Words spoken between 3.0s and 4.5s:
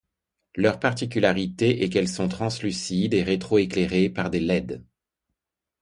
et rétro-éclairées par des